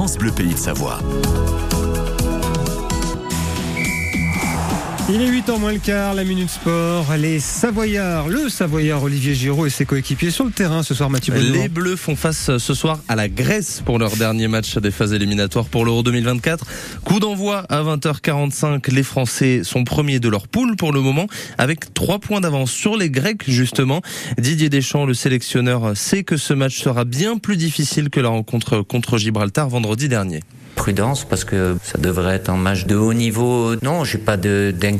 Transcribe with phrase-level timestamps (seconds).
[0.00, 0.98] France Bleu Pays de Savoie.
[5.12, 7.16] Il est 8 ans moins le quart, la Minute Sport.
[7.18, 11.34] Les Savoyards, le Savoyard Olivier Giraud et ses coéquipiers sur le terrain ce soir, Mathieu
[11.34, 15.12] Les Bleus font face ce soir à la Grèce pour leur dernier match des phases
[15.12, 16.64] éliminatoires pour l'Euro 2024.
[17.04, 18.88] Coup d'envoi à 20h45.
[18.92, 21.26] Les Français sont premiers de leur poule pour le moment
[21.58, 24.02] avec trois points d'avance sur les Grecs justement.
[24.38, 28.82] Didier Deschamps, le sélectionneur, sait que ce match sera bien plus difficile que la rencontre
[28.82, 30.40] contre Gibraltar vendredi dernier
[30.80, 33.76] prudence parce que ça devrait être un match de haut niveau.
[33.82, 34.99] Non, j'ai pas d'inquiétude,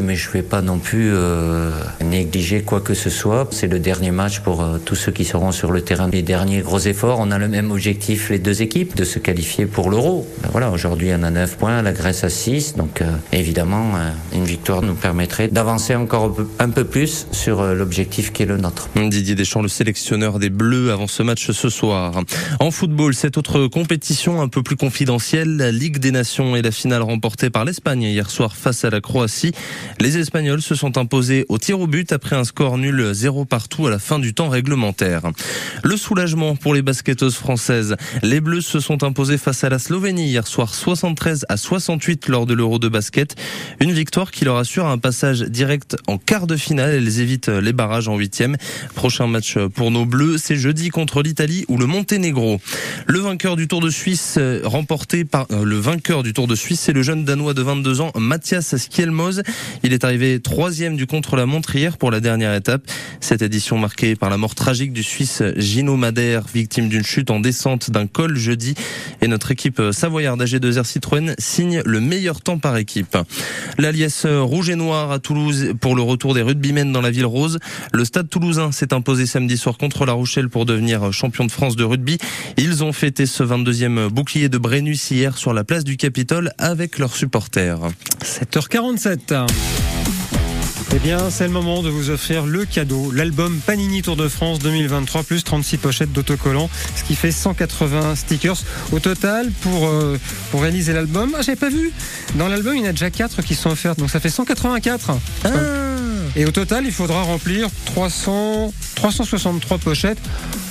[0.00, 1.70] mais je vais pas non plus euh,
[2.02, 3.48] négliger quoi que ce soit.
[3.50, 6.08] C'est le dernier match pour euh, tous ceux qui seront sur le terrain.
[6.08, 9.66] Les derniers gros efforts, on a le même objectif, les deux équipes, de se qualifier
[9.66, 10.26] pour l'Euro.
[10.42, 13.92] Ben voilà, aujourd'hui on a 9 points, la Grèce a 6, donc euh, évidemment
[14.34, 18.88] une victoire nous permettrait d'avancer encore un peu plus sur l'objectif qui est le nôtre.
[18.94, 22.22] Didier Deschamps, le sélectionneur des Bleus avant ce match ce soir.
[22.60, 26.70] En football, cette autre compétition un peu plus confidentielle la Ligue des Nations et la
[26.70, 29.21] finale remportée par l'Espagne hier soir face à la Croatie.
[30.00, 33.86] Les Espagnols se sont imposés au tir au but après un score nul 0 partout
[33.86, 35.22] à la fin du temps réglementaire.
[35.84, 37.96] Le soulagement pour les basketteuses françaises.
[38.22, 42.46] Les Bleus se sont imposés face à la Slovénie hier soir 73 à 68 lors
[42.46, 43.36] de l'Euro de basket.
[43.80, 46.94] Une victoire qui leur assure un passage direct en quart de finale.
[46.94, 48.56] Elles évitent les barrages en huitième.
[48.94, 52.60] Prochain match pour nos Bleus, c'est jeudi contre l'Italie ou le Monténégro.
[53.06, 56.80] Le vainqueur du Tour de Suisse remporte par euh, le vainqueur du Tour de Suisse,
[56.80, 58.76] c'est le jeune Danois de 22 ans, Mathias
[59.82, 62.82] Il est arrivé troisième du contre-la-montre hier pour la dernière étape.
[63.20, 67.40] Cette édition marquée par la mort tragique du Suisse Gino Madère, victime d'une chute en
[67.40, 68.74] descente d'un col jeudi.
[69.20, 73.16] Et notre équipe savoyarde AG2R Citroën signe le meilleur temps par équipe.
[73.78, 77.58] L'Alias rouge et noir à Toulouse pour le retour des rugbymen dans la ville rose.
[77.92, 81.76] Le stade toulousain s'est imposé samedi soir contre La Rochelle pour devenir champion de France
[81.76, 82.18] de rugby.
[82.56, 86.98] Ils ont fêté ce 22e bouclier de Brennus hier sur la place du Capitole avec
[86.98, 87.80] leurs supporters.
[89.02, 89.48] 7h47.
[90.94, 94.60] Eh bien, c'est le moment de vous offrir le cadeau, l'album Panini Tour de France
[94.60, 98.62] 2023 plus 36 pochettes d'autocollants, ce qui fait 180 stickers
[98.92, 100.20] au total pour euh,
[100.52, 101.34] pour réaliser l'album.
[101.36, 101.90] Ah, j'avais pas vu.
[102.36, 105.10] Dans l'album, il y en a déjà 4 qui sont offertes, donc ça fait 184.
[105.44, 105.48] Ah.
[106.36, 110.18] Et au total, il faudra remplir 300 363 pochettes.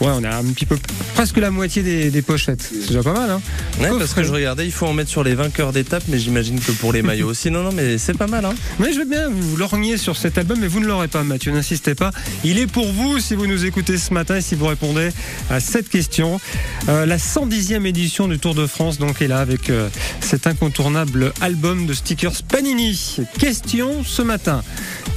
[0.00, 0.76] Ouais, on a un petit peu
[1.14, 2.62] presque la moitié des, pochettes.
[2.62, 3.40] C'est déjà pas mal, hein
[3.80, 6.58] Ouais, parce que je regardais, il faut en mettre sur les vainqueurs d'étape, mais j'imagine
[6.58, 7.50] que pour les maillots aussi.
[7.50, 10.36] Non, non, mais c'est pas mal, hein Mais je veux bien vous lorgner sur cet
[10.36, 11.52] album, mais vous ne l'aurez pas, Mathieu.
[11.52, 12.10] N'insistez pas.
[12.42, 15.10] Il est pour vous si vous nous écoutez ce matin et si vous répondez
[15.48, 16.40] à cette question.
[16.88, 19.88] Euh, la 110e édition du Tour de France, donc, est là avec euh,
[20.20, 23.18] cet incontournable album de stickers Panini.
[23.38, 24.62] Question ce matin.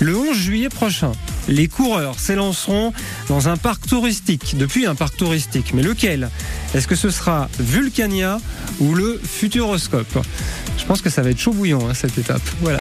[0.00, 1.12] Le 11 juillet prochain,
[1.48, 2.83] les coureurs s'élanceront
[3.28, 5.72] dans un parc touristique, depuis un parc touristique.
[5.74, 6.30] Mais lequel?
[6.74, 8.38] Est-ce que ce sera Vulcania
[8.80, 10.18] ou le Futuroscope?
[10.76, 12.42] Je pense que ça va être chaud bouillant, hein, cette étape.
[12.60, 12.72] Voilà.